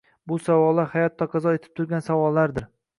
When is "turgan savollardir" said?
1.81-2.71